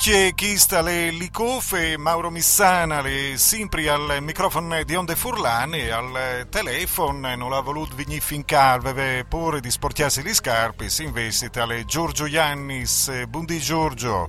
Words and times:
Mandi 0.00 0.16
a 0.16 0.20
Ducce, 0.20 0.32
chi 0.34 0.56
sta 0.56 0.80
le 0.80 1.10
licofe, 1.10 1.98
Mauro 1.98 2.30
Missana, 2.30 3.02
le 3.02 3.36
sempre 3.36 3.86
al 3.90 4.18
microfono 4.22 4.82
di 4.82 4.96
Onde 4.96 5.14
Furlane 5.14 5.90
al 5.90 6.46
telefono, 6.48 7.36
non 7.36 7.50
l'ha 7.50 7.60
voluto 7.60 7.94
venire 7.96 8.20
fin 8.20 8.44
calve, 8.46 9.26
pure 9.26 9.60
di 9.60 9.70
sportiarsi 9.70 10.22
gli 10.22 10.32
scarpi, 10.32 10.88
si 10.88 11.04
investe 11.04 11.50
tale 11.50 11.84
Giorgio 11.84 12.24
Iannis. 12.24 13.26
Buondì 13.26 13.58
Giorgio. 13.58 14.28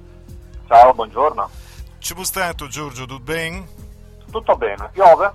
Ciao, 0.68 0.94
buongiorno. 0.94 1.50
Ci 2.00 2.14
può 2.16 2.23
stato 2.23 2.67
Giorgio, 2.67 3.06
tutto 3.06 3.23
bene? 3.23 3.66
Tutto 4.30 4.56
bene, 4.58 4.90
piove? 4.92 5.32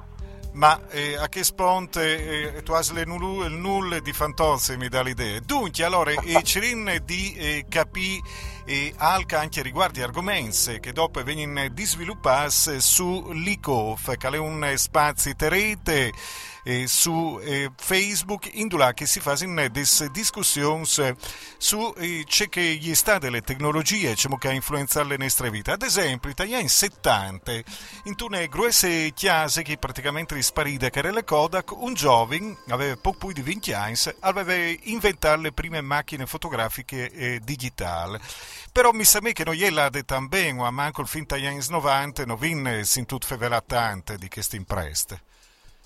Ma 0.57 0.81
eh, 0.89 1.17
a 1.19 1.29
che 1.29 1.45
sponte 1.45 2.55
eh, 2.57 2.63
tu 2.63 2.73
hai 2.73 2.83
le 2.93 3.05
nulle, 3.05 3.47
il 3.47 3.53
nulle 3.53 4.01
di 4.01 4.15
Fantozzi 4.15 4.79
mi 4.79 4.89
dà 4.89 5.03
l'idea. 5.03 5.39
Dunque, 5.41 5.85
allora, 5.85 6.13
eh, 6.13 6.41
Cirin 6.43 7.03
di 7.05 7.35
eh, 7.35 7.67
capì 7.69 8.19
e 8.65 8.95
alca 8.97 9.39
anche 9.41 9.61
riguardo 9.61 10.03
argomenti 10.03 10.81
che 10.81 10.93
dopo 10.93 11.23
vengono 11.23 11.69
sviluppati 11.77 12.81
su 12.81 13.31
l'ICOF, 13.33 14.17
che 14.17 14.29
è 14.29 14.39
un 14.39 14.73
spazio 14.77 15.37
terrete 15.37 16.07
eh, 16.07 16.13
su 16.87 17.41
Facebook, 17.77 18.49
in 18.55 18.69
cui 18.69 18.95
che 18.95 19.07
si 19.07 19.21
fanno 19.21 19.69
delle 19.69 20.11
discussioni 20.11 20.85
su 20.85 21.95
eh, 21.97 22.25
ciò 22.27 22.45
che 22.49 22.61
gli 22.61 22.95
sta 22.95 23.19
delle 23.19 23.41
tecnologie 23.41 24.11
diciamo, 24.11 24.37
che 24.37 24.49
ha 24.49 24.53
influenzato 24.53 25.07
le 25.07 25.17
nostre 25.17 25.51
vite. 25.51 25.71
Ad 25.71 25.83
esempio, 25.83 26.33
negli 26.37 26.55
anni 26.55 26.69
70, 26.69 27.53
in 28.05 28.15
una 28.21 28.45
grosse 28.47 29.13
chiase 29.13 29.63
che 29.63 29.77
praticamente 29.79 30.35
risparita, 30.35 30.91
che 30.91 30.99
era 30.99 31.23
Kodak, 31.23 31.71
un 31.73 31.95
giovane, 31.95 32.57
aveva 32.69 32.97
poco 32.97 33.27
più 33.27 33.33
di 33.33 33.43
20 33.43 33.73
anni, 33.73 33.95
aveva 34.21 34.79
inventato 34.85 35.41
le 35.41 35.53
prime 35.53 35.81
macchine 35.81 36.27
fotografiche 36.27 37.11
eh, 37.11 37.41
digitali. 37.43 38.19
Però 38.73 38.93
mi 38.93 39.05
sa 39.05 39.21
che 39.21 39.45
non 39.45 39.55
gliela 39.55 39.89
detto 39.89 40.21
bene, 40.27 40.53
ma 40.55 40.71
manco 40.71 41.01
il 41.01 41.07
fin 41.07 41.25
dagli 41.27 41.47
anni 41.47 41.65
90 41.67 42.25
non 42.27 42.37
vinne 42.37 42.85
sin 42.85 43.07
tutto 43.07 43.27
fevelatante 43.27 44.17
di 44.17 44.29
queste 44.29 44.57
impreste. 44.57 45.21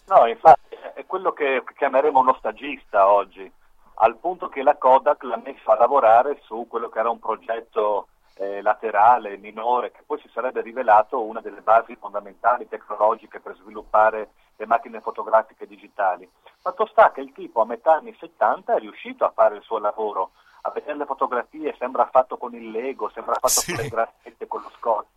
No, 0.06 0.26
infatti 0.26 0.69
quello 1.10 1.32
che 1.32 1.64
chiameremo 1.74 2.20
uno 2.20 2.36
stagista 2.38 3.10
oggi, 3.10 3.50
al 3.94 4.16
punto 4.18 4.48
che 4.48 4.62
la 4.62 4.76
Kodak 4.76 5.24
l'ha 5.24 5.40
messa 5.44 5.72
a 5.72 5.76
lavorare 5.76 6.40
su 6.44 6.66
quello 6.68 6.88
che 6.88 7.00
era 7.00 7.10
un 7.10 7.18
progetto 7.18 8.06
eh, 8.36 8.62
laterale, 8.62 9.36
minore, 9.36 9.90
che 9.90 10.04
poi 10.06 10.20
si 10.20 10.30
sarebbe 10.32 10.60
rivelato 10.60 11.20
una 11.20 11.40
delle 11.40 11.62
basi 11.62 11.96
fondamentali 11.96 12.68
tecnologiche 12.68 13.40
per 13.40 13.56
sviluppare 13.56 14.30
le 14.54 14.66
macchine 14.66 15.00
fotografiche 15.00 15.66
digitali. 15.66 16.30
Fatto 16.60 16.86
sta 16.86 17.10
che 17.10 17.22
il 17.22 17.32
tipo 17.32 17.60
a 17.60 17.66
metà 17.66 17.94
anni 17.94 18.14
70 18.16 18.76
è 18.76 18.78
riuscito 18.78 19.24
a 19.24 19.32
fare 19.34 19.56
il 19.56 19.62
suo 19.62 19.78
lavoro, 19.80 20.30
a 20.60 20.70
vedere 20.70 20.96
le 20.96 21.06
fotografie 21.06 21.74
sembra 21.76 22.06
fatto 22.06 22.36
con 22.36 22.54
il 22.54 22.70
Lego, 22.70 23.10
sembra 23.12 23.34
fatto 23.34 23.48
sì. 23.48 23.74
con 23.74 23.82
le 23.82 23.90
graffette, 23.90 24.46
con 24.46 24.62
lo 24.62 24.70
scotch, 24.76 25.08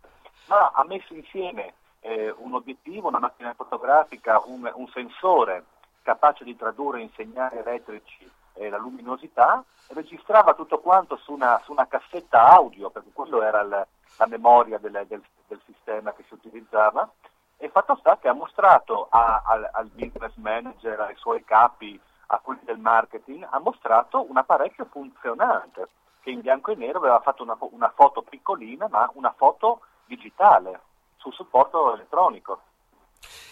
ma 0.48 0.72
ha 0.74 0.84
messo 0.84 1.14
insieme 1.14 1.74
eh, 2.00 2.34
un 2.36 2.54
obiettivo, 2.54 3.08
una 3.08 3.18
macchina 3.18 3.54
fotografica, 3.54 4.42
un, 4.44 4.70
un, 4.74 4.88
sensore 4.88 5.64
capace 6.04 6.44
di 6.44 6.54
tradurre 6.54 7.00
in 7.00 7.10
segnali 7.16 7.56
elettrici 7.56 8.30
eh, 8.54 8.68
la 8.68 8.76
luminosità, 8.76 9.64
registrava 9.88 10.54
tutto 10.54 10.78
quanto 10.78 11.16
su 11.16 11.32
una, 11.32 11.60
su 11.64 11.72
una 11.72 11.88
cassetta 11.88 12.48
audio, 12.50 12.90
perché 12.90 13.10
quello 13.12 13.42
era 13.42 13.60
il, 13.62 13.86
la 14.18 14.26
memoria 14.26 14.78
del, 14.78 15.04
del, 15.08 15.22
del, 15.48 15.60
sistema 15.64 16.12
che 16.12 16.24
si 16.28 16.34
utilizzava, 16.34 17.10
e 17.56 17.68
fatto 17.70 17.96
sta 17.96 18.18
che 18.18 18.28
ha 18.28 18.32
mostrato 18.34 19.08
a, 19.10 19.42
al, 19.44 19.68
al 19.72 19.88
business 19.88 20.34
manager, 20.36 21.00
ai 21.00 21.16
suoi 21.16 21.42
capi, 21.44 22.00
a 22.28 22.38
quelli 22.38 22.62
del 22.64 22.78
marketing, 22.78 23.46
ha 23.50 23.58
mostrato 23.58 24.28
un 24.28 24.36
apparecchio 24.36 24.86
funzionante 24.90 25.88
che 26.20 26.30
in 26.30 26.40
bianco 26.40 26.70
e 26.70 26.74
nero 26.74 26.98
aveva 26.98 27.20
fatto 27.20 27.42
una, 27.42 27.56
una 27.58 27.92
foto 27.94 28.22
piccolina 28.22 28.88
ma 28.88 29.10
una 29.14 29.32
foto 29.36 29.80
digitale 30.06 30.80
sul 31.16 31.34
supporto 31.34 31.92
elettronico. 31.92 32.60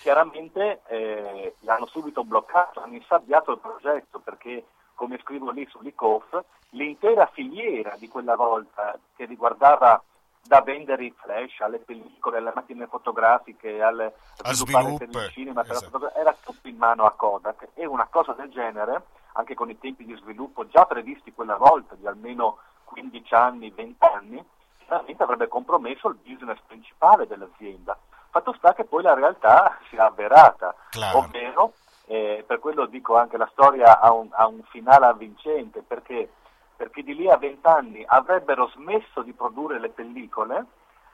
Chiaramente 0.01 0.83
eh, 0.87 1.55
l'hanno 1.61 1.87
subito 1.87 2.25
bloccato, 2.25 2.81
hanno 2.81 2.97
insabbiato 2.97 3.53
il 3.53 3.59
progetto 3.59 4.19
perché, 4.19 4.65
come 4.95 5.19
scrivo 5.23 5.51
lì 5.51 5.67
sull'ICOF, 5.69 6.43
l'intera 6.71 7.27
filiera 7.27 7.97
di 7.99 8.09
quella 8.09 8.35
volta 8.35 8.99
che 9.15 9.25
riguardava 9.27 10.03
da 10.45 10.61
vendere 10.61 11.05
i 11.05 11.15
flash 11.17 11.61
alle 11.61 11.79
pellicole, 11.79 12.39
alle 12.39 12.53
macchine 12.55 12.87
fotografiche, 12.87 13.81
alle 13.81 14.13
a 14.43 14.53
sviluppare 14.53 14.97
per 14.97 15.09
il 15.09 15.31
cinema, 15.31 15.63
esatto. 15.63 16.13
era 16.15 16.37
tutto 16.43 16.67
in 16.67 16.77
mano 16.77 17.05
a 17.05 17.13
Kodak 17.13 17.69
e 17.75 17.87
una 17.87 18.07
cosa 18.11 18.33
del 18.33 18.51
genere, 18.51 19.05
anche 19.35 19.55
con 19.55 19.71
i 19.71 19.79
tempi 19.79 20.05
di 20.05 20.17
sviluppo 20.17 20.67
già 20.67 20.85
previsti 20.85 21.33
quella 21.33 21.57
volta 21.57 21.95
di 21.95 22.07
almeno 22.07 22.59
15 22.85 23.35
anni, 23.35 23.71
20 23.71 23.97
anni, 24.05 24.45
chiaramente 24.79 25.23
avrebbe 25.23 25.49
compromesso 25.49 26.09
il 26.09 26.19
business 26.23 26.59
principale 26.67 27.27
dell'azienda. 27.27 27.97
Fatto 28.33 28.55
sta 28.57 28.73
che 28.73 28.85
poi 28.85 29.03
la 29.03 29.13
realtà 29.13 29.77
si 29.91 29.97
è 29.97 30.01
avverata, 30.01 30.75
Claro. 30.89 31.19
ovvero, 31.19 31.75
eh, 32.07 32.43
per 32.47 32.61
quello 32.61 32.87
dico 32.87 33.15
anche 33.19 33.37
la 33.37 33.49
storia 33.53 34.01
ha 34.01 34.11
un, 34.11 34.29
ha 34.33 34.47
un 34.47 34.63
finale 34.71 35.05
avvincente, 35.07 35.83
perché 35.83 36.31
perché 36.75 37.03
di 37.05 37.15
lì 37.15 37.29
a 37.31 37.37
vent'anni 37.37 38.03
avrebbero 38.09 38.67
smesso 38.75 39.23
di 39.23 39.33
produrre 39.35 39.79
le 39.79 39.91
pellicole, 39.91 40.65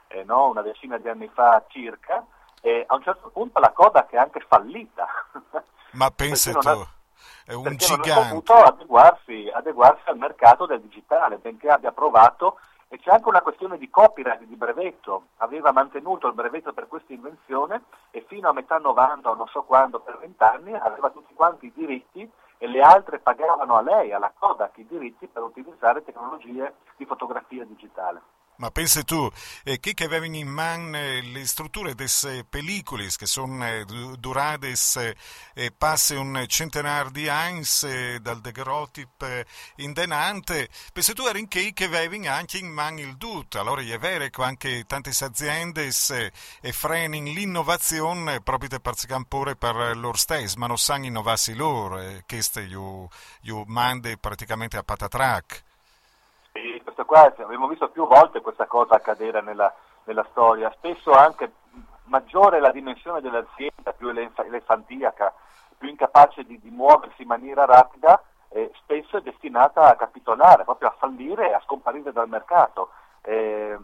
eh, 0.07 0.23
no? 0.25 0.49
una 0.49 0.63
decina 0.63 0.97
di 0.97 1.09
anni 1.11 1.29
fa 1.35 1.63
circa, 1.69 2.25
e 2.63 2.85
a 2.87 2.95
un 2.95 3.03
certo 3.03 3.29
punto 3.29 3.59
la 3.61 3.71
Kodak 3.73 4.11
è 4.13 4.17
anche 4.17 4.41
fallita. 4.49 5.07
Ma 5.93 6.11
pensi 6.11 6.53
tu, 6.53 6.67
ha, 6.69 6.87
è 7.45 7.53
un 7.53 7.65
perché 7.65 7.85
gigante. 7.85 8.09
non 8.15 8.19
ha 8.19 8.29
potuto 8.29 8.55
adeguarsi, 8.55 9.51
adeguarsi 9.53 10.09
al 10.09 10.17
mercato 10.17 10.65
del 10.67 10.81
digitale, 10.81 11.37
benché 11.37 11.69
abbia 11.69 11.93
provato 11.93 12.61
e 12.89 12.99
c'è 12.99 13.11
anche 13.11 13.29
una 13.29 13.43
questione 13.43 13.77
di 13.77 13.91
copyright, 13.91 14.43
di 14.45 14.57
brevetto. 14.57 15.29
Aveva 15.39 15.73
mantenuto 15.73 16.27
il 16.27 16.35
brevetto 16.35 16.73
per 16.73 16.89
questa 16.89 17.13
invenzione 17.13 17.85
e 18.11 18.25
fino 18.27 18.49
a 18.49 18.53
metà 18.53 18.79
90 18.79 19.31
o 19.31 19.35
non 19.35 19.47
so 19.49 19.63
quando, 19.63 20.01
per 20.01 20.19
vent'anni, 20.19 20.75
aveva 20.75 21.11
tutti 21.11 21.35
quanti 21.35 21.67
i 21.67 21.73
diritti 21.75 22.29
e 22.57 22.67
le 22.67 22.81
altre 22.81 23.19
pagavano 23.19 23.77
a 23.77 23.83
lei, 23.83 24.13
alla 24.13 24.33
Kodak, 24.37 24.79
i 24.79 24.87
diritti 24.87 25.29
per 25.29 25.43
utilizzare 25.43 26.03
tecnologie 26.03 26.75
di 26.97 27.05
fotografia 27.05 27.65
digitale. 27.65 28.38
Ma 28.59 28.73
pensi 28.73 29.05
tu, 29.05 29.31
eh, 29.63 29.79
chi 29.79 29.95
che 29.95 30.03
avevano 30.03 30.35
in 30.35 30.49
mano 30.49 30.97
eh, 30.97 31.23
le 31.23 31.47
strutture 31.47 31.95
delle 31.95 32.45
pellicole 32.45 33.07
che 33.17 33.27
sono 33.27 33.65
eh, 33.65 33.85
durate 34.19 34.75
eh, 35.55 35.71
passe 35.71 36.17
un 36.17 36.45
centenario 36.49 37.13
di 37.13 37.29
anni 37.29 37.65
eh, 37.85 38.19
dal 38.21 38.41
daguerrotip 38.41 39.23
eh, 39.23 39.47
in 39.77 39.93
denante, 39.93 40.69
pensi 40.93 41.13
tu 41.15 41.27
eri 41.27 41.47
chi 41.47 41.73
che 41.73 41.85
avevano 41.85 42.31
anche 42.33 42.59
in 42.59 42.67
mano 42.67 42.99
il 42.99 43.17
tutto, 43.17 43.61
allora 43.61 43.81
è 43.81 43.99
vero 43.99 44.27
che 44.29 44.43
anche 44.43 44.85
tante 44.89 45.13
aziende 45.25 45.93
eh, 46.09 46.73
frenano 46.73 47.31
l'innovazione 47.31 48.41
proprio 48.41 48.81
per 48.81 49.25
pure 49.29 49.55
per 49.55 49.97
loro 49.97 50.17
stessi, 50.17 50.59
ma 50.59 50.67
non 50.67 50.79
sanno 50.79 51.07
innovarsi 51.07 51.55
loro, 51.55 52.01
eh, 52.01 52.25
questo 52.27 52.59
io, 52.59 53.09
io 53.43 53.63
mando 53.67 54.13
praticamente 54.17 54.77
a 54.77 54.83
patatrack. 54.83 55.67
Questo 56.83 57.05
qua 57.05 57.33
abbiamo 57.37 57.69
visto 57.69 57.89
più 57.91 58.07
volte 58.07 58.41
questa 58.41 58.67
cosa 58.67 58.97
accadere 58.97 59.41
nella, 59.41 59.73
nella 60.05 60.27
storia, 60.31 60.73
spesso 60.77 61.13
anche 61.13 61.53
maggiore 62.05 62.61
la 62.61 62.71
dimensione 62.71 63.21
dell'azienda, 63.21 63.93
più 63.93 64.09
elefantiaca, 64.09 65.33
più 65.77 65.89
incapace 65.89 66.45
di, 66.45 66.59
di 66.61 66.71
muoversi 66.71 67.23
in 67.23 67.29
maniera 67.29 67.65
rapida, 67.65 68.23
eh, 68.51 68.71
spesso 68.83 69.19
è 69.19 69.21
destinata 69.21 69.89
a 69.91 69.97
capitolare, 69.97 70.65
proprio 70.65 70.89
a 70.89 70.97
fallire 70.99 71.51
e 71.51 71.53
a 71.53 71.63
scomparire 71.65 72.13
dal 72.13 72.29
mercato. 72.29 72.91
Eh, 73.23 73.79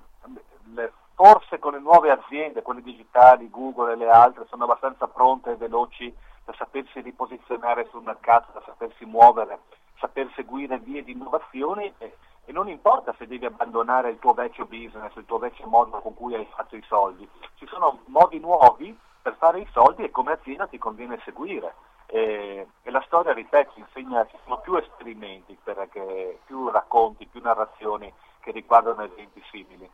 le, 0.75 0.93
forse 1.15 1.59
con 1.59 1.75
le 1.75 1.81
nuove 1.81 2.11
aziende, 2.11 2.63
quelle 2.63 2.83
digitali, 2.83 3.51
Google 3.51 3.93
e 3.93 3.97
le 3.97 4.11
altre, 4.11 4.47
sono 4.49 4.65
abbastanza 4.65 5.07
pronte 5.07 5.53
e 5.53 5.57
veloci 5.57 6.13
da 6.45 6.53
sapersi 6.55 7.01
riposizionare 7.01 7.87
sul 7.91 8.03
mercato, 8.03 8.51
da 8.53 8.63
sapersi 8.65 9.05
muovere, 9.05 9.61
saper 9.99 10.31
seguire 10.35 10.79
vie 10.79 11.05
di 11.05 11.13
innovazione 11.13 11.95
e, 11.99 12.17
e 12.47 12.53
non 12.53 12.69
importa 12.69 13.15
se 13.19 13.27
devi 13.27 13.47
abbandonare 13.47 14.11
il 14.11 14.19
tuo 14.19 14.35
vecchio 14.35 14.67
business, 14.67 15.15
il 15.17 15.25
tuo 15.25 15.39
vecchio 15.39 15.67
modo 15.67 15.99
con 16.01 16.15
cui 16.15 16.35
hai 16.35 16.47
fatto 16.55 16.77
i 16.77 16.85
soldi, 16.87 17.29
ci 17.55 17.67
sono 17.67 18.01
modi 18.07 18.39
nuovi 18.39 18.97
per 19.23 19.37
fare 19.37 19.61
i 19.61 19.69
soldi 19.73 20.05
e 20.05 20.11
come 20.11 20.33
azienda 20.33 20.67
ti 20.67 20.79
conviene 20.79 21.21
seguire. 21.25 21.75
E, 22.07 22.67
e 22.83 22.91
la 22.91 23.03
storia, 23.07 23.33
ripeto, 23.33 23.73
insegna, 23.77 24.27
ci 24.27 24.37
sono 24.45 24.59
più 24.59 24.77
esperimenti, 24.77 25.59
perché, 25.63 26.41
più 26.45 26.69
racconti, 26.69 27.27
più 27.27 27.41
narrazioni 27.43 28.13
che 28.41 28.53
riguardano 28.53 29.03
eventi 29.03 29.43
simili. 29.51 29.91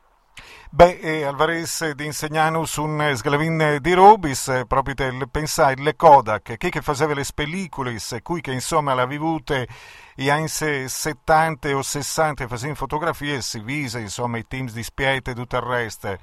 Beh, 0.73 1.01
eh, 1.03 1.25
Alvarez 1.25 1.91
di 1.95 2.07
Insegnanus 2.07 2.77
un 2.77 3.13
sglavin 3.17 3.79
di 3.81 3.93
Rubis, 3.93 4.47
eh, 4.47 4.67
proprio 4.69 4.95
del 4.95 5.29
pensare 5.29 5.75
le 5.83 5.97
Kodak, 5.97 6.57
che, 6.57 6.69
che 6.69 6.81
faceva 6.81 7.13
le 7.13 7.25
pellicole, 7.35 7.97
cui 8.23 8.41
che 8.41 8.53
insomma 8.53 8.95
l'ha 8.95 9.05
vivute 9.05 9.67
gli 10.15 10.31
anni 10.31 10.47
70 10.47 11.77
o 11.77 11.83
60 11.83 12.47
facevano 12.47 12.77
fotografie 12.77 13.39
e 13.39 13.43
si 13.43 13.59
vise 13.59 13.99
insomma 13.99 14.39
i 14.39 14.47
teams 14.47 14.73
di 14.73 14.85
spiete 14.85 15.33
e 15.33 15.35
tutto 15.35 15.57
il 15.57 15.63
resto 15.63 16.17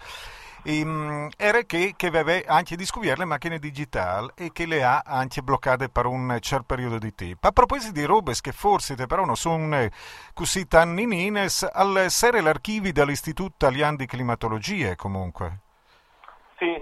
um, 0.67 1.29
era 1.37 1.61
che, 1.61 1.93
che 1.95 2.07
aveva 2.07 2.53
anche 2.53 2.75
di 2.75 2.85
scoprire 2.85 3.15
le 3.15 3.25
macchine 3.25 3.59
digitali 3.59 4.29
e 4.35 4.51
che 4.51 4.65
le 4.65 4.83
ha 4.83 5.03
anche 5.05 5.41
bloccate 5.41 5.89
per 5.89 6.05
un 6.05 6.37
certo 6.41 6.65
periodo 6.65 6.97
di 6.97 7.13
tempo. 7.15 7.47
A 7.47 7.51
proposito 7.51 7.93
di 7.93 8.03
robe 8.03 8.33
che 8.41 8.51
forse 8.51 8.95
però 9.07 9.25
non 9.25 9.35
sono 9.35 9.75
eh, 9.75 9.91
così 10.33 10.67
tanninines, 10.67 11.69
al 11.71 12.05
serie 12.09 12.41
l'archivio 12.41 12.91
dell'Istituto 12.91 13.53
Italiano 13.55 13.97
di 13.97 14.05
Climatologia 14.05 14.95
comunque. 14.95 15.59
Sì, 16.57 16.81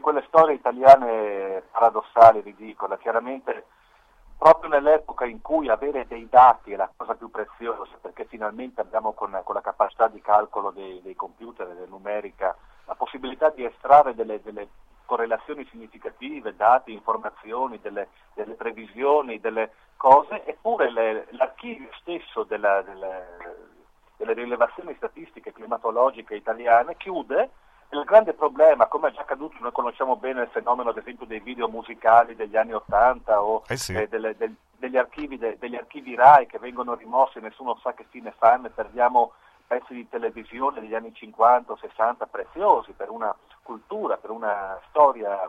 quelle 0.00 0.24
storie 0.28 0.54
italiane 0.54 1.62
paradossali, 1.70 2.40
ridicole, 2.40 2.98
chiaramente 2.98 3.66
proprio 4.38 4.70
nell'epoca 4.70 5.26
in 5.26 5.42
cui 5.42 5.68
avere 5.68 6.06
dei 6.06 6.28
dati 6.30 6.72
è 6.72 6.76
la 6.76 6.88
cosa 6.96 7.14
più 7.14 7.28
preziosa, 7.28 7.96
perché 8.00 8.24
finalmente 8.24 8.80
abbiamo 8.80 9.12
con, 9.12 9.38
con 9.42 9.54
la 9.54 9.60
capacità 9.60 10.06
di 10.06 10.20
calcolo 10.20 10.70
dei, 10.70 11.02
dei 11.02 11.16
computer 11.16 11.66
della 11.66 11.86
numerica 11.88 12.56
la 12.88 12.94
possibilità 12.94 13.50
di 13.50 13.64
estrarre 13.64 14.14
delle, 14.14 14.40
delle 14.42 14.66
correlazioni 15.04 15.66
significative, 15.70 16.56
dati, 16.56 16.92
informazioni, 16.92 17.78
delle, 17.80 18.08
delle 18.34 18.54
previsioni, 18.54 19.38
delle 19.40 19.72
cose, 19.96 20.44
eppure 20.46 20.90
le, 20.90 21.26
l'archivio 21.30 21.88
stesso 22.00 22.44
della, 22.44 22.82
delle, 22.82 23.36
delle 24.16 24.32
rilevazioni 24.32 24.94
statistiche 24.96 25.52
climatologiche 25.52 26.34
italiane 26.34 26.96
chiude 26.96 27.50
il 27.90 28.04
grande 28.04 28.34
problema, 28.34 28.86
come 28.86 29.08
è 29.08 29.12
già 29.12 29.22
accaduto, 29.22 29.56
noi 29.60 29.72
conosciamo 29.72 30.16
bene 30.16 30.42
il 30.42 30.48
fenomeno 30.48 30.90
ad 30.90 30.98
esempio 30.98 31.24
dei 31.24 31.40
video 31.40 31.68
musicali 31.68 32.36
degli 32.36 32.56
anni 32.56 32.74
Ottanta 32.74 33.42
o 33.42 33.62
eh 33.66 33.78
sì. 33.78 33.94
eh, 33.94 34.08
delle, 34.08 34.36
del, 34.36 34.54
degli, 34.76 34.98
archivi, 34.98 35.38
de, 35.38 35.56
degli, 35.58 35.74
archivi, 35.74 36.14
RAI 36.14 36.46
che 36.46 36.58
vengono 36.58 36.94
rimossi 36.94 37.38
e 37.38 37.40
nessuno 37.40 37.78
sa 37.82 37.94
che 37.94 38.04
fine 38.10 38.34
fanno 38.36 38.66
e 38.66 38.70
perdiamo 38.70 39.32
pezzi 39.68 39.94
di 39.94 40.08
televisione 40.08 40.80
degli 40.80 40.94
anni 40.94 41.14
50 41.14 41.72
o 41.72 41.76
60 41.76 42.26
preziosi 42.26 42.92
per 42.92 43.10
una 43.10 43.34
cultura, 43.62 44.16
per 44.16 44.30
una 44.30 44.80
storia 44.88 45.48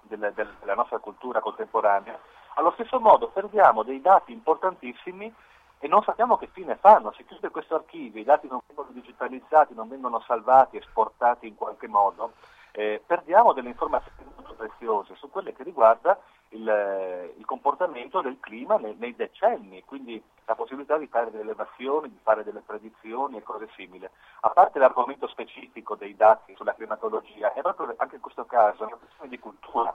della, 0.00 0.30
della 0.30 0.74
nostra 0.74 0.98
cultura 0.98 1.40
contemporanea, 1.40 2.18
allo 2.54 2.72
stesso 2.72 2.98
modo 2.98 3.28
perdiamo 3.28 3.82
dei 3.82 4.00
dati 4.00 4.32
importantissimi 4.32 5.32
e 5.78 5.88
non 5.88 6.02
sappiamo 6.02 6.38
che 6.38 6.46
fine 6.46 6.76
fanno. 6.76 7.12
Se 7.12 7.26
chiude 7.26 7.50
questo 7.50 7.74
archivio, 7.74 8.20
i 8.20 8.24
dati 8.24 8.48
non 8.48 8.60
vengono 8.66 8.88
digitalizzati, 8.92 9.74
non 9.74 9.88
vengono 9.88 10.20
salvati, 10.20 10.78
esportati 10.78 11.46
in 11.46 11.56
qualche 11.56 11.88
modo, 11.88 12.32
eh, 12.72 13.02
perdiamo 13.04 13.52
delle 13.52 13.68
informazioni 13.68 14.30
molto 14.34 14.54
preziose 14.54 15.14
su 15.16 15.30
quelle 15.30 15.52
che 15.52 15.62
riguarda 15.62 16.18
il, 16.54 17.34
il 17.36 17.44
comportamento 17.44 18.20
del 18.20 18.38
clima 18.40 18.76
nei, 18.76 18.94
nei, 18.98 19.14
decenni, 19.14 19.84
quindi 19.84 20.22
la 20.46 20.54
possibilità 20.54 20.96
di 20.96 21.06
fare 21.06 21.30
delle 21.30 21.42
elevazioni, 21.42 22.08
di 22.08 22.18
fare 22.22 22.44
delle 22.44 22.62
predizioni 22.64 23.36
e 23.36 23.42
cose 23.42 23.68
simili. 23.74 24.08
A 24.40 24.50
parte 24.50 24.78
l'argomento 24.78 25.26
specifico 25.28 25.94
dei 25.94 26.16
dati 26.16 26.54
sulla 26.56 26.74
climatologia, 26.74 27.52
è 27.52 27.60
proprio 27.60 27.94
anche 27.96 28.16
in 28.16 28.20
questo 28.20 28.44
caso 28.44 28.84
una 28.84 28.96
questione 28.96 29.28
di 29.28 29.38
cultura. 29.38 29.94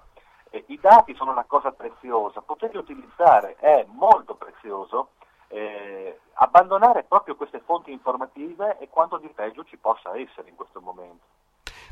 Eh, 0.49 0.63
I 0.67 0.79
dati 0.79 1.13
sono 1.15 1.31
una 1.31 1.45
cosa 1.45 1.71
preziosa, 1.71 2.41
poterli 2.41 2.77
utilizzare 2.77 3.55
è 3.55 3.85
molto 3.89 4.35
prezioso, 4.35 5.11
eh, 5.47 6.19
abbandonare 6.33 7.03
proprio 7.03 7.35
queste 7.35 7.59
fonti 7.59 7.91
informative 7.91 8.77
è 8.77 8.87
quanto 8.89 9.17
di 9.17 9.29
peggio 9.29 9.63
ci 9.63 9.77
possa 9.77 10.15
essere 10.17 10.49
in 10.49 10.55
questo 10.55 10.79
momento 10.81 11.38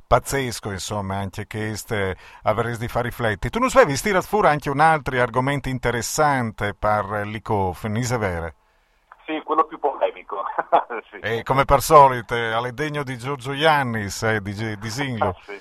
pazzesco, 0.08 0.72
insomma, 0.72 1.18
anche 1.18 1.46
questo 1.46 2.14
avresti 2.44 2.88
fare 2.88 3.10
riflettere. 3.10 3.50
Tu 3.50 3.60
non 3.60 3.70
sai 3.70 3.86
vestire 3.86 4.22
fuori 4.22 4.48
anche 4.48 4.70
un 4.70 4.80
altro 4.80 5.20
argomento 5.22 5.70
interessante 5.70 6.74
per 6.74 7.24
l'ICOF, 7.26 7.84
non 7.84 8.02
è 8.02 8.18
vero? 8.18 8.54
Sì, 9.26 9.42
quello 9.44 9.66
più 9.66 9.78
polemico. 9.78 10.42
sì. 11.12 11.20
E 11.20 11.44
come 11.44 11.66
per 11.66 11.82
solito, 11.82 12.34
alle 12.34 12.74
degno 12.74 13.04
di 13.04 13.18
Giorgio 13.18 13.52
Iannis, 13.52 14.24
eh, 14.24 14.42
di, 14.42 14.78
di 14.78 14.90
Singlo. 14.90 15.36
sì. 15.46 15.60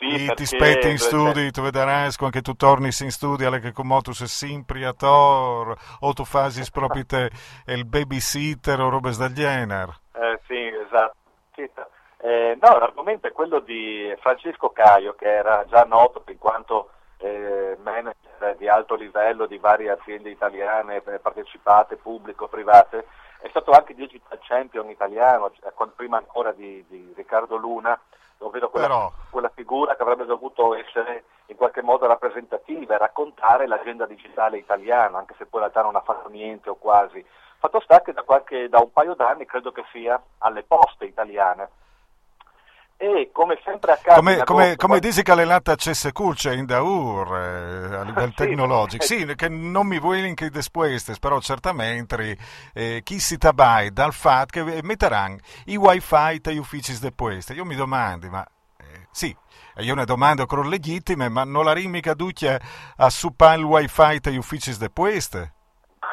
Sì, 0.00 0.30
ti 0.32 0.46
spetti 0.46 0.88
in 0.88 0.98
studi, 0.98 1.50
tu 1.50 1.60
vedrai 1.60 2.12
che 2.30 2.40
tu 2.40 2.54
torni 2.54 2.90
in 3.00 3.10
studio 3.10 3.48
alle 3.48 3.58
che 3.58 3.72
come 3.72 4.00
tu 4.00 4.12
sei 4.12 4.28
sempre 4.28 4.86
a 4.86 4.92
tor, 4.92 5.76
o 5.98 6.12
tu 6.12 6.24
fai 6.24 6.52
proprio 6.70 7.04
te, 7.04 7.30
il 7.66 7.84
babysitter 7.84 8.78
o 8.78 8.90
robe 8.90 9.10
del 9.16 9.34
genere. 9.34 9.98
Eh, 10.12 10.38
sì, 10.46 10.70
esatto. 10.86 11.16
Eh, 12.20 12.58
no, 12.60 12.78
l'argomento 12.78 13.28
è 13.28 13.32
quello 13.32 13.60
di 13.60 14.12
Francesco 14.20 14.70
Caio, 14.70 15.14
che 15.14 15.32
era 15.32 15.64
già 15.68 15.84
noto 15.84 16.24
in 16.26 16.38
quanto 16.38 16.90
eh, 17.18 17.76
manager 17.82 18.56
di 18.56 18.68
alto 18.68 18.94
livello 18.96 19.46
di 19.46 19.58
varie 19.58 19.90
aziende 19.90 20.30
italiane 20.30 20.96
eh, 20.96 21.18
partecipate, 21.20 21.96
pubblico, 21.96 22.48
private, 22.48 23.06
è 23.40 23.48
stato 23.50 23.70
anche 23.70 23.94
digital 23.94 24.38
champion 24.40 24.90
italiano, 24.90 25.52
cioè, 25.52 25.72
prima 25.94 26.16
ancora 26.16 26.50
di, 26.50 26.84
di, 26.88 27.12
Riccardo 27.14 27.56
Luna, 27.56 27.98
ovvero 28.38 28.68
quella, 28.68 28.86
Però... 28.86 29.12
quella, 29.30 29.50
figura 29.54 29.94
che 29.94 30.02
avrebbe 30.02 30.24
dovuto 30.24 30.74
essere 30.74 31.24
in 31.46 31.56
qualche 31.56 31.82
modo 31.82 32.06
rappresentativa 32.06 32.94
e 32.94 32.98
raccontare 32.98 33.68
l'agenda 33.68 34.06
digitale 34.06 34.58
italiana, 34.58 35.18
anche 35.18 35.34
se 35.38 35.46
poi 35.46 35.60
in 35.62 35.68
realtà 35.68 35.82
non 35.82 35.94
ha 35.94 36.04
fatto 36.04 36.28
niente 36.28 36.68
o 36.68 36.74
quasi. 36.74 37.24
Fatto 37.58 37.80
sta 37.80 38.02
che 38.02 38.12
da, 38.12 38.22
qualche, 38.22 38.68
da 38.68 38.80
un 38.80 38.92
paio 38.92 39.14
d'anni 39.14 39.44
credo 39.44 39.70
che 39.70 39.84
sia 39.92 40.20
alle 40.38 40.64
poste 40.64 41.04
italiane 41.04 41.86
e 43.00 43.30
come 43.32 43.60
sempre 43.64 43.92
accade 43.92 44.16
come, 44.16 44.42
come, 44.42 44.74
come 44.74 44.98
dici 44.98 45.22
che 45.22 45.32
l'elata 45.32 45.76
c'è 45.76 45.92
in 46.52 46.66
Daur 46.66 47.36
eh, 47.36 47.94
a 47.94 48.02
livello 48.02 48.26
sì, 48.34 48.34
tecnologico. 48.34 49.04
Sì, 49.04 49.34
che 49.36 49.48
non 49.48 49.86
mi 49.86 50.00
vuoi 50.00 50.20
link 50.20 50.44
después 50.48 51.16
però 51.20 51.40
certamente 51.40 52.36
eh, 52.74 53.00
chi 53.04 53.20
si 53.20 53.38
tabai 53.38 53.92
dal 53.92 54.12
fatto 54.12 54.64
che 54.64 54.80
metteranno 54.82 55.38
i 55.66 55.76
wifi 55.76 56.40
agli 56.42 56.58
uffici 56.58 56.98
después 56.98 57.48
io 57.50 57.64
mi 57.64 57.76
domando 57.76 58.28
ma 58.28 58.44
eh, 58.78 59.06
sì 59.12 59.34
io 59.76 59.94
ne 59.94 60.04
domando 60.04 60.44
con 60.46 60.68
legittime 60.68 61.28
ma 61.28 61.44
non 61.44 61.64
la 61.64 61.72
rimica 61.72 62.14
duccia 62.14 62.60
a 62.96 63.10
suppare 63.10 63.58
il 63.58 63.64
wifi 63.64 64.18
agli 64.24 64.36
uffici 64.36 64.76
después 64.76 65.56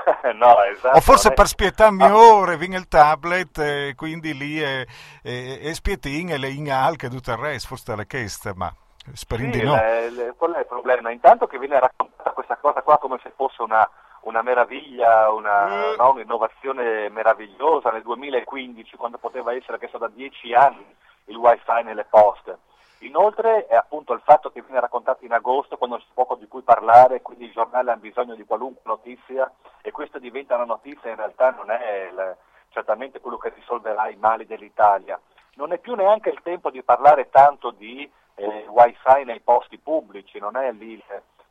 no, 0.34 0.64
esatto, 0.64 0.98
o 0.98 1.02
forse 1.02 1.34
per 1.34 1.48
spietarmi 1.48 2.04
ah. 2.04 2.16
ore 2.16 2.58
viene 2.58 2.78
il 2.78 2.88
tablet 2.88 3.58
e 3.58 3.94
quindi 3.96 4.34
lì 4.34 4.60
è, 4.60 4.86
è, 5.22 5.60
è 5.62 5.74
spietin 5.74 6.32
e 6.32 6.38
le 6.38 6.50
in 6.50 6.72
alche 6.72 7.10
tutto 7.10 7.32
il 7.32 7.38
resto 7.38 7.70
forse 7.70 7.96
le 7.96 8.06
chieste 8.06 8.54
ma 8.56 8.72
speriamo 9.14 9.54
sì, 9.54 9.60
di 9.60 9.66
no 9.66 9.76
le, 9.76 10.10
le, 10.12 10.34
qual 10.38 10.54
è 10.54 10.60
il 10.60 10.68
problema? 10.68 11.12
intanto 11.12 11.48
che 11.48 11.58
viene 11.58 11.80
raccontata 11.80 12.32
questa 12.32 12.58
cosa 12.58 12.82
qua 12.82 12.98
come 12.98 13.20
se 13.24 13.32
fosse 13.36 13.62
una, 13.62 13.88
una 14.22 14.42
meraviglia 14.42 15.32
una, 15.32 15.66
mm. 15.66 15.96
no, 15.98 16.12
un'innovazione 16.12 17.10
meravigliosa 17.10 17.90
nel 17.90 18.04
2015 18.04 18.98
quando 18.98 19.18
poteva 19.18 19.54
essere 19.54 19.80
che 19.80 19.88
so 19.88 19.98
da 19.98 20.08
dieci 20.08 20.54
anni 20.54 20.86
il 21.26 21.36
wifi 21.36 21.84
nelle 21.84 22.06
poste 22.06 22.58
Inoltre 23.00 23.68
è 23.68 23.76
appunto 23.76 24.14
il 24.14 24.22
fatto 24.24 24.52
che 24.52 24.62
viene 24.62 24.80
raccontato 24.80 25.26
in 25.26 25.34
agosto 25.34 25.78
quando 25.78 25.98
c'è 25.98 26.06
poco 26.14 26.36
di 26.36 26.48
cui 26.48 26.62
parlare, 26.62 27.22
quindi 27.22 27.46
i 27.46 27.52
giornali 27.52 27.90
hanno 27.90 28.00
bisogno 28.00 28.36
di 28.36 28.46
qualunque 28.46 28.82
notizia 28.86 29.52
e 29.82 29.92
questa 29.92 30.18
diventa 30.18 30.56
una 30.56 30.66
notizia 30.66 31.10
in 31.10 31.18
realtà 31.18 31.52
non 31.52 31.70
è 31.70 32.10
il, 32.12 32.38
certamente 32.70 33.20
quello 33.20 33.38
che 33.38 33.54
risolverà 33.54 34.10
i 34.10 34.16
mali 34.16 34.46
dell'Italia. 34.46 35.20
Non 35.56 35.72
è 35.72 35.78
più 35.78 35.96
neanche 35.96 36.30
il 36.30 36.42
tempo 36.42 36.70
di 36.70 36.84
parlare 36.84 37.30
tanto 37.30 37.72
di 37.72 38.10
eh, 38.36 38.66
wifi 38.68 39.24
nei 39.24 39.40
posti 39.40 39.78
pubblici, 39.78 40.40
non 40.40 40.58
è 40.58 40.72
lì 40.72 41.02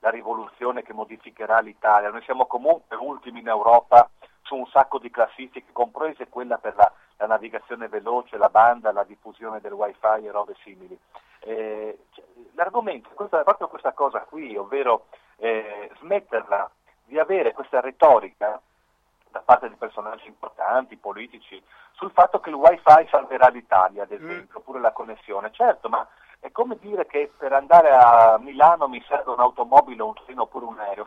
la 0.00 0.10
rivoluzione 0.10 0.82
che 0.82 0.92
modificherà 0.92 1.60
l'Italia. 1.60 2.10
Noi 2.10 2.22
siamo 2.22 2.46
comunque 2.46 2.96
ultimi 2.96 3.40
in 3.40 3.48
Europa 3.48 4.10
su 4.42 4.54
un 4.54 4.66
sacco 4.66 4.98
di 4.98 5.10
classifiche, 5.10 5.72
comprese 5.72 6.28
quella 6.28 6.58
per 6.58 6.74
la, 6.76 6.92
la 7.16 7.26
navigazione 7.26 7.88
veloce, 7.88 8.36
la 8.36 8.50
banda, 8.50 8.92
la 8.92 9.04
diffusione 9.04 9.60
del 9.60 9.72
wifi 9.72 10.26
e 10.26 10.30
robe 10.30 10.54
simili. 10.62 10.98
Eh, 11.44 11.98
l'argomento 12.54 13.10
è 13.10 13.42
proprio 13.42 13.68
questa 13.68 13.92
cosa 13.92 14.20
qui, 14.20 14.56
ovvero 14.56 15.06
eh, 15.36 15.90
smetterla 15.98 16.70
di 17.04 17.18
avere 17.18 17.52
questa 17.52 17.80
retorica 17.80 18.60
da 19.30 19.40
parte 19.40 19.68
di 19.68 19.74
personaggi 19.74 20.28
importanti, 20.28 20.96
politici, 20.96 21.60
sul 21.92 22.12
fatto 22.12 22.38
che 22.38 22.50
il 22.50 22.54
wifi 22.54 23.08
salverà 23.10 23.48
l'Italia, 23.48 24.04
ad 24.04 24.12
mm. 24.12 24.14
esempio, 24.14 24.58
oppure 24.58 24.80
la 24.80 24.92
connessione. 24.92 25.50
Certo, 25.52 25.88
ma 25.88 26.06
è 26.38 26.52
come 26.52 26.76
dire 26.80 27.06
che 27.06 27.32
per 27.36 27.52
andare 27.52 27.90
a 27.90 28.38
Milano 28.38 28.86
mi 28.86 29.02
serve 29.08 29.32
un'automobile, 29.32 30.02
un 30.02 30.14
treno 30.14 30.42
oppure 30.42 30.66
un 30.66 30.78
aereo. 30.78 31.06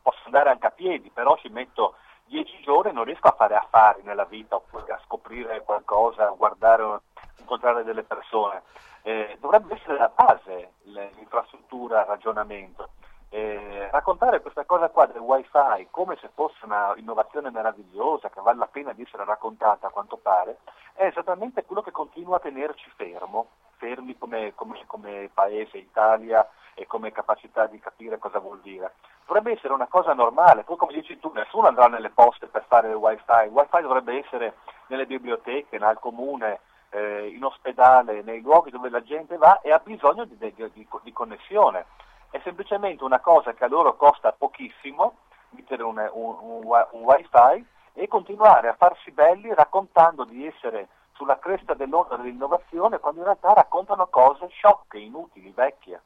Posso 0.00 0.20
andare 0.24 0.50
anche 0.50 0.66
a 0.66 0.70
piedi, 0.70 1.10
però 1.10 1.36
ci 1.36 1.48
metto 1.48 1.96
dieci 2.24 2.58
giorni 2.62 2.90
e 2.90 2.94
non 2.94 3.04
riesco 3.04 3.28
a 3.28 3.34
fare 3.36 3.56
affari 3.56 4.02
nella 4.04 4.24
vita, 4.24 4.56
oppure 4.56 4.90
a 4.92 5.00
scoprire 5.04 5.62
qualcosa, 5.62 6.28
a 6.28 6.34
guardare, 6.36 7.00
incontrare 7.38 7.84
delle 7.84 8.02
persone. 8.02 8.62
Eh, 9.02 9.36
dovrebbe 9.40 9.74
essere 9.74 9.98
la 9.98 10.10
base 10.14 10.72
l'infrastruttura, 10.84 12.00
il 12.00 12.06
ragionamento. 12.06 12.88
Eh, 13.28 13.88
raccontare 13.90 14.40
questa 14.40 14.64
cosa 14.64 14.90
qua 14.90 15.06
del 15.06 15.20
wifi 15.20 15.88
come 15.90 16.16
se 16.20 16.30
fosse 16.34 16.64
una 16.64 16.92
innovazione 16.96 17.50
meravigliosa 17.50 18.30
che 18.30 18.40
vale 18.40 18.58
la 18.58 18.68
pena 18.68 18.92
di 18.92 19.02
essere 19.02 19.24
raccontata 19.24 19.88
a 19.88 19.90
quanto 19.90 20.16
pare, 20.16 20.58
è 20.92 21.06
esattamente 21.06 21.64
quello 21.64 21.82
che 21.82 21.90
continua 21.90 22.36
a 22.36 22.40
tenerci 22.40 22.88
fermo, 22.94 23.48
fermi 23.76 24.16
come, 24.16 24.54
come, 24.54 24.84
come 24.86 25.28
paese 25.34 25.78
Italia 25.78 26.48
e 26.74 26.86
come 26.86 27.12
capacità 27.12 27.66
di 27.66 27.78
capire 27.80 28.18
cosa 28.18 28.38
vuol 28.38 28.60
dire. 28.60 28.94
Dovrebbe 29.26 29.52
essere 29.52 29.72
una 29.72 29.88
cosa 29.88 30.12
normale, 30.12 30.62
poi 30.62 30.76
come 30.76 30.92
dici 30.92 31.18
tu, 31.18 31.32
nessuno 31.34 31.66
andrà 31.66 31.86
nelle 31.86 32.10
poste 32.10 32.46
per 32.46 32.64
fare 32.68 32.88
il 32.88 32.94
wifi, 32.94 33.24
il 33.44 33.50
wifi 33.50 33.80
dovrebbe 33.80 34.18
essere 34.18 34.58
nelle 34.86 35.06
biblioteche, 35.06 35.78
nel 35.78 35.98
comune, 35.98 36.60
eh, 36.94 37.32
in 37.34 37.44
ospedale, 37.44 38.22
nei 38.22 38.40
luoghi 38.40 38.70
dove 38.70 38.88
la 38.88 39.02
gente 39.02 39.36
va 39.36 39.60
e 39.60 39.72
ha 39.72 39.80
bisogno 39.82 40.24
di, 40.24 40.36
di, 40.38 40.54
di, 40.54 40.86
di 41.02 41.12
connessione 41.12 41.86
è 42.30 42.40
semplicemente 42.42 43.04
una 43.04 43.20
cosa 43.20 43.52
che 43.52 43.62
a 43.62 43.68
loro 43.68 43.94
costa 43.94 44.32
pochissimo, 44.32 45.18
mettere 45.50 45.84
un, 45.84 45.98
un, 45.98 46.36
un, 46.40 46.86
un 46.90 47.02
wifi 47.02 47.64
e 47.92 48.08
continuare 48.08 48.68
a 48.68 48.74
farsi 48.74 49.12
belli 49.12 49.54
raccontando 49.54 50.24
di 50.24 50.44
essere 50.44 50.88
sulla 51.12 51.38
cresta 51.38 51.74
dell'onda 51.74 52.16
dell'innovazione 52.16 52.98
quando 52.98 53.20
in 53.20 53.26
realtà 53.26 53.52
raccontano 53.52 54.08
cose 54.08 54.48
sciocche, 54.48 54.98
inutili, 54.98 55.52
vecchie. 55.54 56.00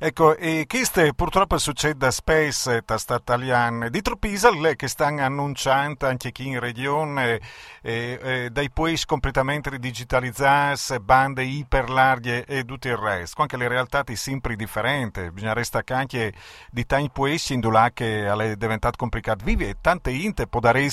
Ecco, 0.00 0.36
e 0.36 0.64
questo 0.68 1.12
purtroppo 1.12 1.58
succede 1.58 2.12
spesso 2.12 2.70
a 2.70 2.82
questa 2.82 3.16
italiana. 3.16 3.88
Di 3.88 4.00
Tropisal 4.00 4.74
che 4.76 4.86
stanno 4.86 5.24
annunciando 5.24 6.06
anche 6.06 6.30
qui 6.30 6.46
in 6.46 6.60
regione 6.60 7.40
eh, 7.82 8.18
eh, 8.22 8.50
dai 8.52 8.70
paesi 8.70 9.06
completamente 9.06 9.76
digitalizzati, 9.76 11.00
bande 11.00 11.42
iperlarghe 11.42 12.44
e 12.44 12.64
tutto 12.64 12.86
il 12.86 12.96
resto. 12.96 13.42
Anche 13.42 13.56
le 13.56 13.66
realtà 13.66 14.04
sono 14.04 14.16
sempre 14.16 14.54
differenti. 14.54 15.32
Bisogna 15.32 15.52
restare 15.52 15.94
anche 15.94 16.32
di 16.70 16.86
tanti 16.86 17.10
paesi 17.12 17.54
in 17.54 17.60
che 17.92 18.24
è 18.28 18.54
diventato 18.54 18.96
complicato 18.96 19.44
vivere 19.44 19.78
tante 19.80 20.12
inte 20.12 20.46
può 20.46 20.60
dare 20.60 20.88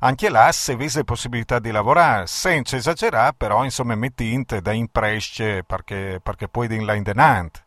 anche 0.00 0.28
là 0.28 0.52
se 0.52 0.72
avesse 0.72 1.02
possibilità 1.02 1.58
di 1.58 1.70
lavorare, 1.70 2.26
senza 2.26 2.76
esagerare, 2.76 3.32
però 3.34 3.64
insomma 3.64 3.94
metti 3.94 4.34
inte 4.34 4.60
da 4.60 4.72
impresce 4.72 5.64
perché, 5.64 6.20
perché 6.22 6.46
poi 6.46 6.66
in 6.74 6.84
là 6.84 6.92
in 6.92 7.02
denant. 7.04 7.66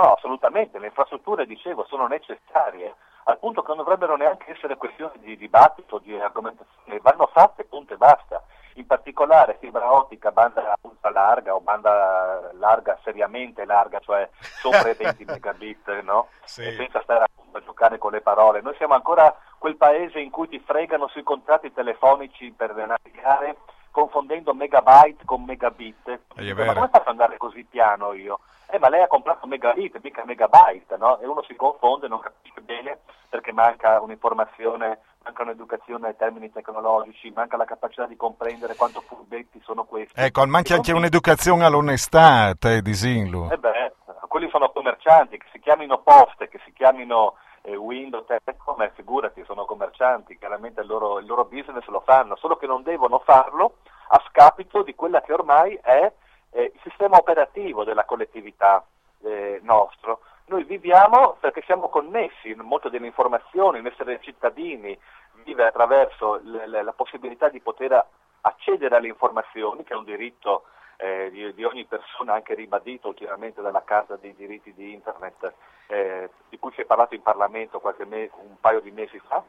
No, 0.00 0.14
assolutamente, 0.14 0.78
le 0.78 0.86
infrastrutture, 0.86 1.44
dicevo, 1.44 1.84
sono 1.84 2.06
necessarie, 2.06 2.94
al 3.24 3.38
punto 3.38 3.60
che 3.60 3.68
non 3.68 3.76
dovrebbero 3.76 4.16
neanche 4.16 4.50
essere 4.50 4.78
questioni 4.78 5.12
di 5.18 5.36
dibattito, 5.36 5.98
di 5.98 6.18
argomentazione, 6.18 7.00
vanno 7.02 7.28
fatte, 7.30 7.64
punto 7.64 7.92
e 7.92 7.98
basta. 7.98 8.42
In 8.74 8.86
particolare 8.86 9.58
fibra 9.60 9.92
ottica, 9.92 10.30
banda 10.30 10.74
ultra 10.80 11.10
larga 11.10 11.54
o 11.54 11.60
banda 11.60 12.50
larga, 12.54 12.98
seriamente 13.02 13.66
larga, 13.66 13.98
cioè 13.98 14.26
sopra 14.40 14.88
i 14.88 14.94
20 14.94 15.24
megabit, 15.28 16.00
no? 16.00 16.28
Sì. 16.44 16.62
E 16.62 16.76
senza 16.76 17.02
stare 17.02 17.24
a 17.24 17.60
giocare 17.60 17.98
con 17.98 18.12
le 18.12 18.22
parole. 18.22 18.62
Noi 18.62 18.74
siamo 18.76 18.94
ancora 18.94 19.36
quel 19.58 19.76
paese 19.76 20.18
in 20.18 20.30
cui 20.30 20.48
ti 20.48 20.60
fregano 20.60 21.08
sui 21.08 21.22
contratti 21.22 21.74
telefonici 21.74 22.54
per 22.56 22.74
navigare 22.74 23.56
confondendo 23.90 24.54
megabyte 24.54 25.24
con 25.24 25.44
megabit. 25.44 26.20
Ma 26.34 26.54
come 26.54 26.74
faccio 26.74 26.96
ad 26.96 27.06
andare 27.06 27.36
così 27.36 27.64
piano 27.64 28.12
io? 28.12 28.40
Eh, 28.70 28.78
ma 28.78 28.88
lei 28.88 29.02
ha 29.02 29.08
comprato 29.08 29.46
megabit, 29.46 29.98
mica 30.02 30.24
megabyte, 30.24 30.96
no? 30.96 31.18
E 31.18 31.26
uno 31.26 31.42
si 31.42 31.56
confonde, 31.56 32.06
non 32.06 32.20
capisce 32.20 32.60
bene 32.60 32.98
perché 33.28 33.52
manca 33.52 34.00
un'informazione, 34.00 34.98
manca 35.24 35.42
un'educazione 35.42 36.08
ai 36.08 36.16
termini 36.16 36.50
tecnologici, 36.50 37.30
manca 37.30 37.56
la 37.56 37.64
capacità 37.64 38.06
di 38.06 38.16
comprendere 38.16 38.74
quanto 38.74 39.00
furbetti 39.00 39.60
sono 39.62 39.84
questi. 39.84 40.12
Ecco, 40.16 40.44
manca 40.46 40.74
anche 40.74 40.92
un'educazione 40.92 41.64
all'onestà, 41.64 42.54
te 42.54 42.82
Disinlu. 42.82 43.48
Eh 43.50 43.56
beh, 43.56 43.92
quelli 44.28 44.48
sono 44.50 44.70
commercianti, 44.70 45.38
che 45.38 45.46
si 45.52 45.58
chiamino 45.60 45.98
poste, 45.98 46.48
che 46.48 46.60
si 46.64 46.72
chiamino 46.72 47.34
eh, 47.62 47.76
Windows, 47.76 48.26
Telecom, 48.26 48.80
eh, 48.82 48.92
figurati, 48.94 49.44
sono 49.44 49.64
commercianti, 49.64 50.38
chiaramente 50.38 50.80
il 50.80 50.86
loro, 50.86 51.18
il 51.18 51.26
loro 51.26 51.44
business 51.44 51.86
lo 51.86 52.00
fanno, 52.00 52.36
solo 52.36 52.56
che 52.56 52.66
non 52.66 52.82
devono 52.82 53.18
farlo 53.20 53.76
a 54.08 54.22
scapito 54.28 54.82
di 54.82 54.94
quella 54.94 55.20
che 55.20 55.32
ormai 55.32 55.78
è 55.82 56.12
eh, 56.50 56.72
il 56.74 56.80
sistema 56.82 57.16
operativo 57.16 57.84
della 57.84 58.04
collettività 58.04 58.84
eh, 59.22 59.60
nostro. 59.62 60.20
Noi 60.46 60.64
viviamo 60.64 61.36
perché 61.38 61.62
siamo 61.62 61.88
connessi, 61.88 62.54
molte 62.54 62.90
delle 62.90 63.06
informazioni, 63.06 63.80
l'essere 63.82 64.20
cittadini 64.20 64.98
vive 65.44 65.64
attraverso 65.66 66.36
l- 66.36 66.64
l- 66.66 66.84
la 66.84 66.92
possibilità 66.92 67.48
di 67.48 67.60
poter 67.60 68.04
accedere 68.40 68.96
alle 68.96 69.08
informazioni, 69.08 69.84
che 69.84 69.92
è 69.92 69.96
un 69.96 70.04
diritto 70.04 70.64
eh, 71.00 71.30
di, 71.30 71.54
di, 71.54 71.64
ogni 71.64 71.84
persona, 71.86 72.34
anche 72.34 72.54
ribadito 72.54 73.08
ultimamente 73.08 73.62
dalla 73.62 73.82
Casa 73.82 74.16
dei 74.16 74.34
diritti 74.34 74.72
di 74.74 74.92
Internet, 74.92 75.52
eh, 75.86 76.30
di 76.48 76.58
cui 76.58 76.72
si 76.72 76.82
è 76.82 76.84
parlato 76.84 77.14
in 77.14 77.22
Parlamento 77.22 77.80
me- 78.06 78.30
un 78.34 78.60
paio 78.60 78.80
di 78.80 78.90
mesi 78.90 79.18
fa. 79.20 79.42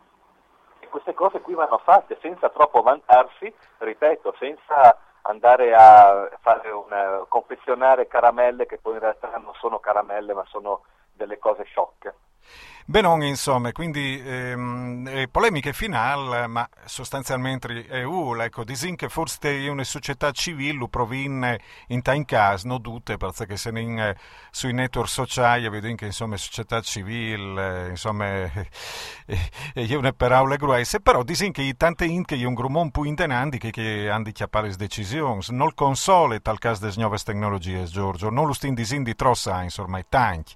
E 0.79 0.87
queste 0.87 1.13
cose 1.13 1.41
qui 1.41 1.53
vanno 1.53 1.77
fatte 1.79 2.17
senza 2.21 2.49
troppo 2.49 2.81
vantarsi, 2.81 3.53
ripeto, 3.79 4.33
senza 4.39 4.97
andare 5.23 5.73
a 5.75 6.29
una, 6.85 7.25
confezionare 7.27 8.07
caramelle 8.07 8.65
che 8.65 8.79
poi 8.79 8.93
in 8.93 8.99
realtà 8.99 9.37
non 9.37 9.53
sono 9.55 9.79
caramelle 9.79 10.33
ma 10.33 10.43
sono 10.45 10.83
delle 11.13 11.37
cose 11.37 11.63
sciocche. 11.65 12.15
Benon, 12.91 13.23
insomma, 13.23 13.71
quindi 13.71 14.21
ehm, 14.21 15.07
eh, 15.07 15.27
polemiche 15.29 15.71
finali, 15.71 16.45
ma 16.49 16.67
sostanzialmente 16.83 17.87
EU, 17.87 18.35
ecco, 18.35 18.65
disin 18.65 18.97
che 18.97 19.07
forse 19.07 19.49
è 19.49 19.67
una 19.69 19.85
società 19.85 20.31
civile 20.31 20.89
proviene 20.89 21.59
in 21.87 22.01
time 22.01 22.25
caso, 22.25 22.67
non 22.67 22.81
tutte, 22.81 23.15
perché 23.15 23.55
se 23.55 23.69
in, 23.69 23.97
eh, 23.97 24.17
sui 24.49 24.73
network 24.73 25.07
sociali 25.07 25.69
vedo 25.69 25.93
che 25.95 26.05
insomma 26.07 26.35
società 26.35 26.81
civile, 26.81 27.85
eh, 27.85 27.89
insomma, 27.91 28.25
eh, 28.25 28.69
è 29.73 29.95
una 29.95 30.11
parola 30.11 30.55
grossa, 30.57 30.99
però 30.99 31.23
disin 31.23 31.53
che 31.53 31.73
tante 31.77 32.03
in 32.03 32.25
che 32.25 32.35
è 32.35 32.43
un 32.43 32.53
gruppo 32.53 32.79
un 32.79 32.91
po' 32.91 33.05
intenandi 33.05 33.57
che, 33.57 33.71
che 33.71 34.09
hanno 34.09 34.31
chiappare 34.31 34.67
le 34.67 34.75
decisioni, 34.75 35.39
non 35.49 35.73
console 35.75 36.41
tal 36.41 36.57
caso 36.57 36.81
delle 36.81 36.95
nuove 36.97 37.17
tecnologie, 37.19 37.85
Giorgio, 37.85 38.29
non 38.29 38.47
lo 38.47 38.53
stin 38.53 38.73
disin 38.73 39.03
di 39.03 39.15
trossa, 39.15 39.61
insomma, 39.61 40.01
tanti. 40.09 40.53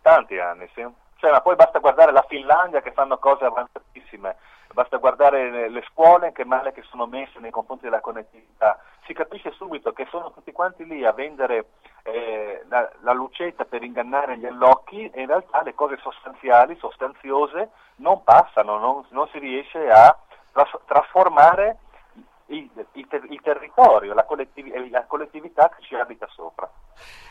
Tanti 0.00 0.38
anni, 0.38 0.66
sì. 0.72 1.04
Cioè, 1.16 1.30
ma 1.30 1.40
poi 1.40 1.56
basta 1.56 1.78
guardare 1.78 2.12
la 2.12 2.24
Finlandia 2.28 2.82
che 2.82 2.92
fanno 2.92 3.18
cose 3.18 3.44
avanzatissime, 3.44 4.36
basta 4.72 4.98
guardare 4.98 5.68
le 5.70 5.82
scuole 5.90 6.32
che 6.32 6.44
male 6.44 6.72
che 6.72 6.82
sono 6.82 7.06
messe 7.06 7.38
nei 7.38 7.50
confronti 7.50 7.84
della 7.84 8.00
connettività. 8.00 8.78
Si 9.06 9.14
capisce 9.14 9.52
subito 9.52 9.92
che 9.92 10.06
sono 10.10 10.32
tutti 10.32 10.52
quanti 10.52 10.84
lì 10.84 11.04
a 11.04 11.12
vendere 11.12 11.66
eh, 12.02 12.64
la, 12.68 12.90
la, 13.00 13.12
lucetta 13.12 13.64
per 13.64 13.82
ingannare 13.82 14.36
gli 14.36 14.46
allocchi 14.46 15.08
e 15.08 15.22
in 15.22 15.28
realtà 15.28 15.62
le 15.62 15.74
cose 15.74 15.96
sostanziali, 15.98 16.76
sostanziose, 16.76 17.70
non 17.96 18.22
passano, 18.22 18.78
non, 18.78 19.06
non 19.10 19.26
si 19.28 19.38
riesce 19.38 19.88
a 19.88 20.16
tras- 20.52 20.80
trasformare 20.84 21.78
il, 22.48 22.70
il, 22.92 23.06
il 23.30 23.40
territorio, 23.42 24.14
la, 24.14 24.24
collettiv- 24.24 24.90
la 24.90 25.04
collettività 25.06 25.68
che 25.68 25.82
ci 25.82 25.94
abita 25.94 26.26
sopra. 26.34 26.70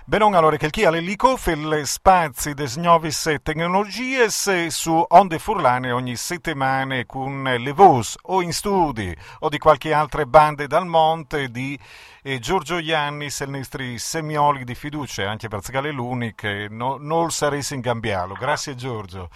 Benon 0.07 0.35
allora 0.35 0.55
che 0.57 0.69
chi 0.69 0.85
ha 0.85 0.91
l'elico 0.91 1.35
le 1.45 1.83
spazi 1.85 2.53
des 2.53 2.75
nuove 2.77 3.09
tecnologie 3.41 4.29
su 4.29 5.03
onde 5.07 5.39
furlane 5.39 5.91
ogni 5.91 6.15
settimana 6.15 7.03
con 7.07 7.41
le 7.41 7.71
voci 7.71 8.15
o 8.25 8.43
in 8.43 8.53
studi 8.53 9.15
o 9.39 9.49
di 9.49 9.57
qualche 9.57 9.93
altra 9.93 10.23
bande 10.27 10.67
dal 10.67 10.85
monte 10.85 11.49
di 11.49 11.79
eh, 12.21 12.37
Giorgio 12.37 12.77
Iannis 12.77 13.41
e 13.41 13.45
i 13.45 13.49
nostri 13.49 13.97
semioli 13.97 14.63
di 14.63 14.75
fiducia 14.75 15.27
anche 15.27 15.47
per 15.47 15.63
Zgale 15.63 15.89
l'unico 15.89 16.47
no, 16.69 16.97
non 16.99 17.31
saresti 17.31 17.73
in 17.73 17.81
Gambialo 17.81 18.35
grazie 18.35 18.75
Giorgio 18.75 19.29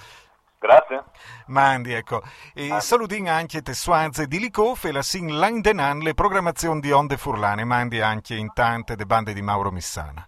Grazie. 0.59 1.05
Mandi, 1.47 1.93
ecco. 1.93 2.21
E 2.53 2.69
ah. 2.69 2.79
salutin 2.81 3.29
anche 3.29 3.61
te 3.61 3.73
suanze 3.73 4.27
di 4.27 4.39
Licof 4.39 4.83
e 4.83 4.91
la 4.91 5.01
sin 5.01 5.37
landenan 5.37 5.99
le 5.99 6.13
programmazioni 6.13 6.81
di 6.81 6.91
Onde 6.91 7.15
Furlane. 7.15 7.63
Mandi 7.63 8.01
anche 8.01 8.35
in 8.35 8.51
tante 8.53 8.95
de 8.95 9.05
bande 9.05 9.33
di 9.33 9.41
Mauro 9.41 9.71
Missana. 9.71 10.27